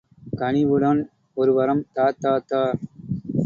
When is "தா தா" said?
1.93-2.33, 2.19-2.61